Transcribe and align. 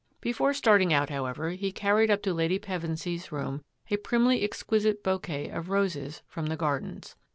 Before 0.19 0.51
starting 0.51 0.91
out, 0.91 1.11
however, 1.11 1.51
he 1.51 1.71
carried 1.71 2.09
up 2.09 2.23
to 2.23 2.33
Lady 2.33 2.57
Pevensy's 2.57 3.31
room 3.31 3.63
a 3.91 3.97
primly 3.97 4.41
exquisite 4.41 5.03
bouquet 5.03 5.49
of 5.49 5.69
roses 5.69 6.23
from 6.27 6.47
the 6.47 6.57
gardens. 6.57 7.15